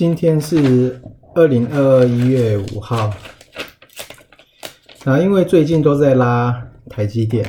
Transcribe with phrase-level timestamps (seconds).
[0.00, 0.98] 今天是
[1.34, 3.12] 二零二二一月五号，
[5.04, 7.46] 然后因为最近都在拉台积电，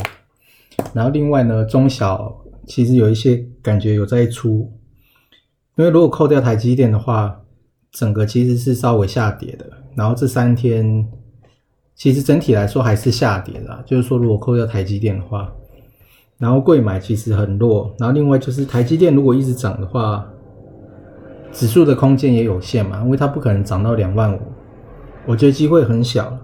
[0.91, 4.69] 然后另外呢，中小其实有一些感觉有在出，
[5.77, 7.39] 因为如果扣掉台积电的话，
[7.89, 11.07] 整个其实是稍微下跌的，然后这三天
[11.95, 15.49] 其实整体来说还是下跌的，就是说如果扣掉台积电的话，
[16.37, 20.27] 然后贵买其实很弱，然后另外就是台积电如果一直涨的话。
[21.51, 24.39] 指数的空间也有限嘛，因为它不可能涨到两万五，
[25.27, 26.37] 我觉得机会很小，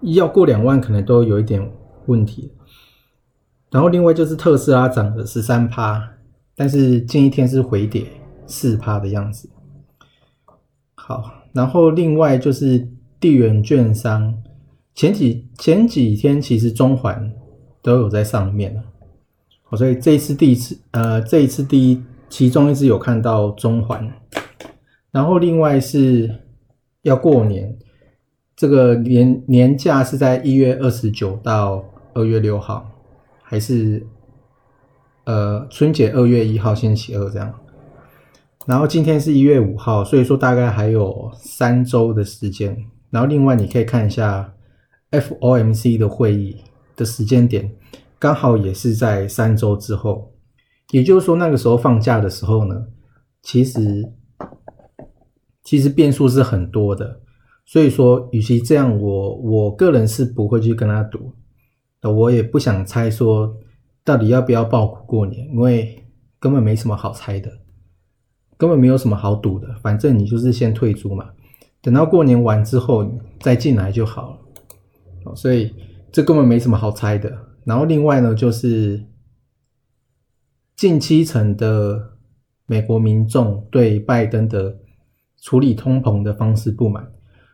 [0.00, 1.70] 要过两万可能都有一点
[2.06, 2.52] 问题。
[3.70, 6.10] 然后另外就是特斯拉涨了十三趴，
[6.56, 8.04] 但是近一天是回跌
[8.46, 9.48] 四趴的样子。
[10.94, 14.34] 好，然后另外就是地缘券商，
[14.94, 17.32] 前几前几天其实中环
[17.80, 18.82] 都有在上面了，
[19.76, 22.02] 所以这一次第一次，呃，这一次第一。
[22.32, 24.10] 其中一只有看到中环，
[25.10, 26.34] 然后另外是
[27.02, 27.76] 要过年，
[28.56, 32.90] 这个年年假是在一月二十九到二月六号，
[33.42, 34.06] 还是
[35.24, 37.54] 呃春节二月一号星期二这样。
[38.64, 42.74] 然后今天是一月五号，所以说大概还有三周的时间。
[43.10, 44.54] 然后另外你可以看一下
[45.10, 46.56] FOMC 的会议
[46.96, 47.70] 的时间点，
[48.18, 50.31] 刚好也是在三周之后。
[50.90, 52.86] 也就是说，那个时候放假的时候呢，
[53.40, 54.12] 其实
[55.62, 57.20] 其实变数是很多的。
[57.64, 61.32] 所以说，与其这样，我我个人是不会去跟他赌。
[62.02, 63.56] 我也不想猜说
[64.04, 66.04] 到底要不要爆股过年，因为
[66.38, 67.50] 根本没什么好猜的，
[68.58, 69.68] 根本没有什么好赌的。
[69.80, 71.30] 反正你就是先退租嘛，
[71.80, 73.10] 等到过年完之后
[73.40, 74.38] 再进来就好
[75.24, 75.34] 了。
[75.34, 75.72] 所以
[76.10, 77.32] 这根本没什么好猜的。
[77.64, 79.02] 然后另外呢，就是。
[80.82, 81.96] 近七成的
[82.66, 84.76] 美国民众对拜登的
[85.40, 87.08] 处理通膨的方式不满，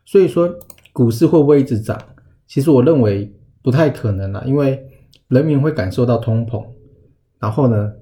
[0.06, 0.48] 所以说
[0.94, 2.00] 股市会不会一直涨？
[2.46, 3.30] 其实我认为
[3.62, 4.82] 不太可能了，因为
[5.28, 6.64] 人民会感受到通膨，
[7.38, 7.92] 然后呢，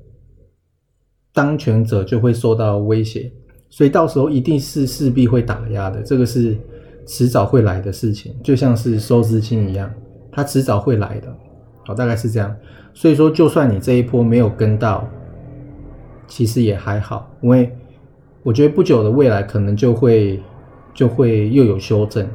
[1.33, 3.33] 当权者就会受到威胁，
[3.69, 6.57] 所以到时候一定是势必会打压的，这个是
[7.05, 9.93] 迟早会来的事情，就像是收资金一样，
[10.31, 11.37] 它迟早会来的。
[11.85, 12.57] 好，大概是这样。
[12.95, 15.07] 所以说，就算你这一波没有跟到，
[16.27, 17.75] 其实也还好，因为
[18.43, 20.43] 我觉得不久的未来可能就会
[20.95, 22.29] 就会又有修正。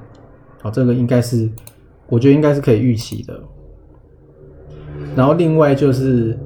[0.62, 1.50] 好，这个应该是
[2.08, 3.40] 我觉得应该是可以预期的。
[5.16, 6.38] 然后另外就是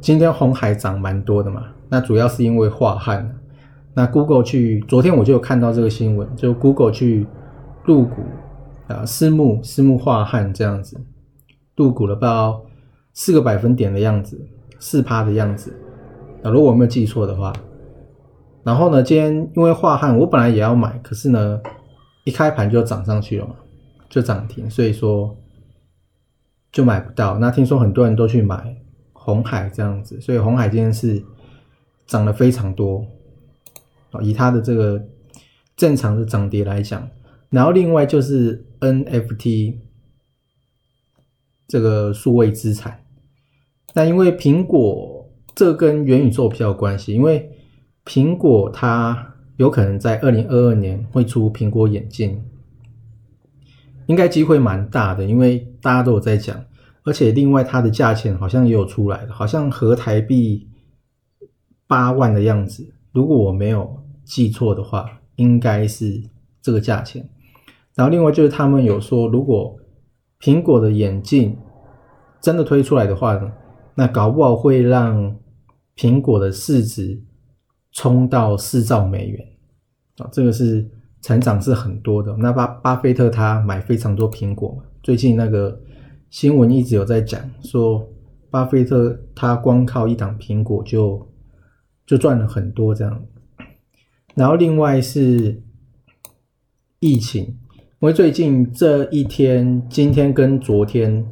[0.00, 3.38] 今天红海涨蛮多的嘛，那主要是因为化汉。
[3.94, 7.26] 那 Google 去昨天我就有看到这个新闻，就 Google 去
[7.84, 8.22] 入股
[8.88, 11.00] 啊私募私募化汉这样子，
[11.76, 12.62] 入股了不到。
[13.16, 14.44] 四个百分点的样子，
[14.80, 15.72] 四趴的样子。
[16.44, 17.50] 啊，如果我没有记错的话，
[18.62, 21.58] 然后呢，今天因为化汉，我本来也要买，可是呢，
[22.24, 23.54] 一开盘就涨上去了嘛，
[24.10, 25.34] 就涨停，所以说
[26.70, 27.38] 就买不到。
[27.38, 28.76] 那听说很多人都去买
[29.14, 31.24] 红海这样子，所以红海今天是
[32.06, 33.06] 涨了非常多。
[34.10, 35.02] 啊，以它的这个
[35.76, 37.08] 正常的涨跌来讲，
[37.48, 39.78] 然后另外就是 NFT
[41.66, 43.02] 这个数位资产。
[43.94, 45.13] 那因为苹果
[45.54, 47.50] 这跟元宇宙比较有关系，因为
[48.04, 52.42] 苹果它有可能在二零二二年会出苹果眼镜，
[54.06, 56.64] 应该机会蛮大的，因为大家都有在讲，
[57.04, 60.68] 而且另外它的价钱好像也有出来了，好像合台币
[61.86, 66.20] 八万的样子，如果我没有记错的话，应该是
[66.60, 67.28] 这个价钱。
[67.94, 69.76] 然后另外就是他们有说，如果
[70.40, 71.56] 苹果的眼镜
[72.40, 73.52] 真的推出来的话呢？
[73.96, 75.36] 那搞不好会让
[75.96, 77.22] 苹果的市值
[77.92, 79.46] 冲到四兆美元
[80.18, 80.28] 啊！
[80.32, 80.88] 这个是
[81.20, 82.36] 成长是很多的。
[82.36, 85.80] 那巴巴菲特他买非常多苹果，最近那个
[86.30, 88.06] 新闻一直有在讲说，
[88.50, 91.28] 巴菲特他光靠一档苹果就
[92.06, 93.24] 就赚了很多这样。
[94.34, 95.62] 然后另外是
[96.98, 97.56] 疫情，因
[98.00, 101.26] 为最近这一天，今天跟昨天。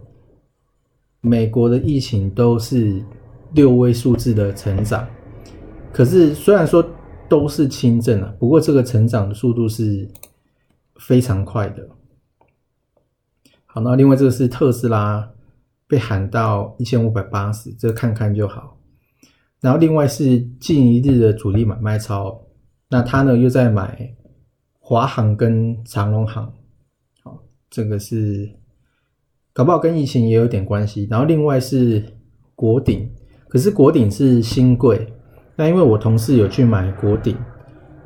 [1.24, 3.00] 美国的疫情都是
[3.54, 5.08] 六位数字的成长，
[5.92, 6.84] 可是虽然说
[7.28, 10.08] 都是轻症啊，不过这个成长的速度是
[10.96, 11.88] 非常快的。
[13.66, 15.30] 好，那另外这个是特斯拉
[15.86, 18.78] 被喊到一千五百八十，这看看就好。
[19.60, 22.42] 然后另外是近一日的主力买卖超，
[22.88, 24.14] 那他呢又在买
[24.78, 26.52] 华航跟长龙航，
[27.22, 28.50] 好，这个是。
[29.54, 32.02] 搞不好跟疫情也有点关系，然后另外是
[32.54, 33.06] 国鼎，
[33.52, 35.12] 可是国鼎是新贵，
[35.56, 37.36] 那因为我同事有去买国鼎，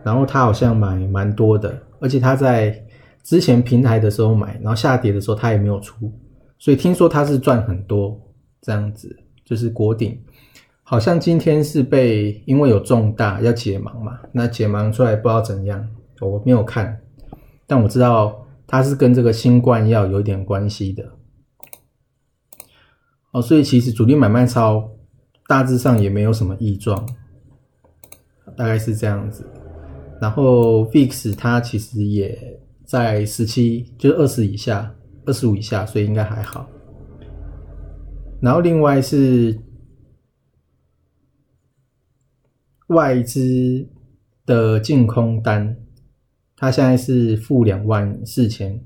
[0.03, 2.85] 然后他好像买蛮多的，而且他在
[3.23, 6.13] 之前平台的时候买，然后下跌的时候他也没有出，
[6.59, 8.21] 所以听说他是赚很多
[8.61, 10.21] 这样子，就是国鼎。
[10.83, 15.89] 好像今天是被因为有重大要解盲嘛，那解盲出来不知道怎样，
[16.21, 17.01] 我没有看，
[17.69, 21.05] 但我知道他是跟这个新冠药有点关系的。
[23.31, 24.91] 哦，所以其实主力买卖超
[25.49, 27.09] 大致上也没有什么异状，
[28.57, 29.47] 大概是这样子。
[30.21, 34.95] 然后 VIX 它其实也在十七，就是二十以下，
[35.25, 36.69] 二十五以下，所以应该还好。
[38.41, 39.59] 然后另外是。
[42.91, 43.85] 外资
[44.45, 45.77] 的净空单，
[46.57, 48.81] 它现在是负两万四千，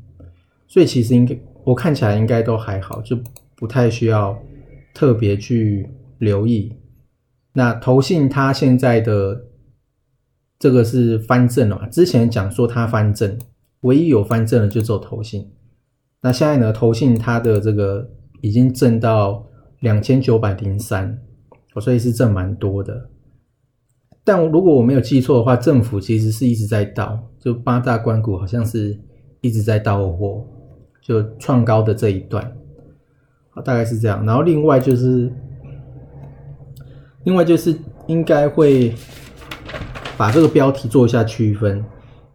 [0.67, 3.15] 所以其实应该我看起来应该都还好，就
[3.55, 4.43] 不太需要
[4.95, 5.87] 特别去
[6.21, 6.77] 留意。
[7.55, 9.47] 那投信它现在的
[10.57, 11.89] 这个是翻正了嘛？
[11.89, 13.37] 之前讲说它翻正，
[13.81, 15.51] 唯一有翻正的就只有投信。
[16.21, 18.09] 那现在呢，投信它的这个
[18.41, 19.47] 已经挣到
[19.81, 21.19] 两千九百零三，
[21.81, 23.09] 所以是挣蛮多的。
[24.23, 28.97] 但如果我没有记错的话，政府其实是一直在倒，就八大关股好像是
[29.41, 30.47] 一直在倒货，
[31.01, 32.53] 就创高的这一段，
[33.65, 34.25] 大概是这样。
[34.25, 35.33] 然后另外就是，
[37.25, 37.77] 另外就是
[38.07, 38.95] 应该会
[40.17, 41.85] 把这个标题做一下区分，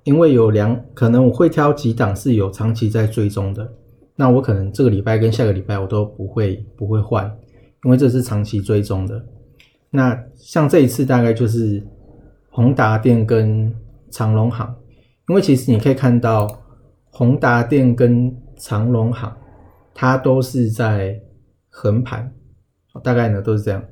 [0.04, 3.74] 因为有两可能我会挑几档是有长期在追踪的，
[4.16, 7.26] 那我可能这个礼拜跟下个礼拜我都不会不会换，
[7.84, 9.26] 因为这是长期追踪的。
[9.90, 11.82] 那像这一次大概就是
[12.50, 13.74] 宏达电跟
[14.12, 14.76] 长隆行，
[15.30, 16.48] 因为其实你可以看到
[17.10, 19.36] 宏达电跟长隆行，
[19.94, 21.20] 它都是在
[21.70, 22.32] 横盘，
[23.04, 23.84] 大概呢都是这样。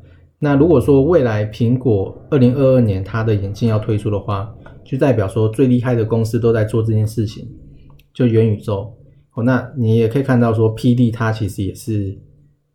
[0.44, 4.54] 那如果说未来苹果二零二二年它的眼镜要推出的话，
[4.84, 7.48] 就代表说最厉害的公司都在做这件事情，
[8.14, 8.94] 就元宇宙。
[9.36, 12.20] 哦，那你也可以看到说 P D 它其实也是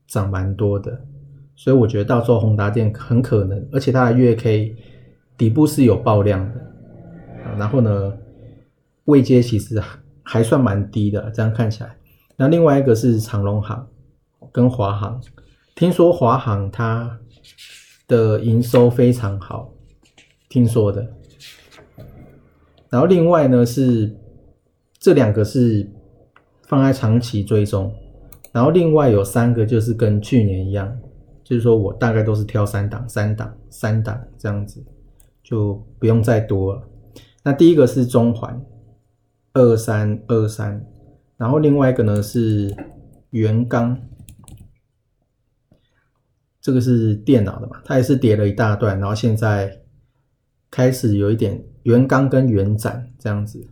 [0.07, 0.99] 涨蛮多的。
[1.57, 4.75] 所以我觉得到时候宏达电很可能，而且它的月 K
[5.37, 6.55] 底部是有爆量的，
[7.59, 8.15] 然后呢，
[9.05, 9.79] 位阶其实
[10.23, 11.95] 还算蛮低的，这样看起来。
[12.35, 13.87] 那另外一个是长隆行
[14.51, 15.21] 跟华航，
[15.75, 17.19] 听说华航它
[18.07, 19.73] 的营收非常好，
[20.49, 21.07] 听说的。
[22.91, 24.17] 然后另外呢是
[24.99, 25.91] 这两个是
[26.67, 27.95] 放在长期追踪，
[28.53, 30.99] 然后另外有三个就是跟去年一样。
[31.45, 34.85] 就是说我大概都是挑三档、三档、三档这样子，
[35.43, 36.83] 就不用再多了。
[37.43, 38.63] 那第一个是中环
[39.55, 40.85] 二三二三，
[41.39, 42.77] 然后另外一个呢是
[43.31, 43.99] 元刚，
[46.61, 49.81] 这个是电脑的嘛，它也是叠了一大段，然后现在
[50.71, 53.67] 开始有一点元刚跟元展这样子。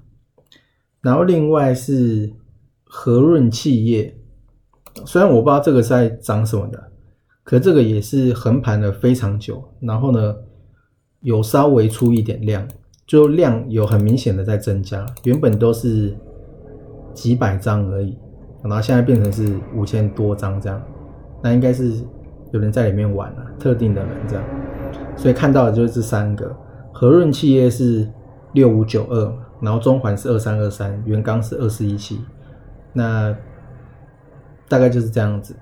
[1.01, 2.33] 然后另外是
[2.85, 4.17] 和润企业，
[5.05, 6.93] 虽然我不知道这个在涨什么的。
[7.45, 10.35] 可这个也是横盘了非常久，然后呢，
[11.21, 12.67] 有稍微出一点量，
[13.07, 16.13] 就量有很明显的在增加，原本都是
[17.15, 18.19] 几百张而已，
[18.65, 20.83] 然后现在变成是五千多张这样，
[21.41, 21.93] 那应该是
[22.53, 24.45] 有人在里面玩了，特定的人这样，
[25.17, 26.55] 所以看到的就是这三个，
[26.93, 28.09] 和润企业是
[28.53, 32.21] 六五九二，然后中环是二三二三，元刚是二四一七，
[32.93, 33.37] 那
[34.69, 35.55] 大概就是这样子。